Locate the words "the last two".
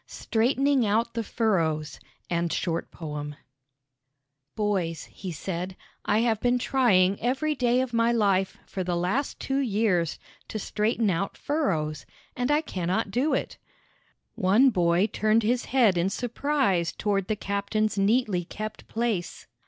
8.83-9.59